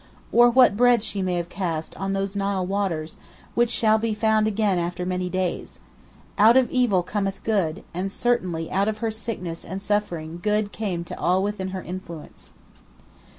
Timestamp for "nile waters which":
2.35-3.69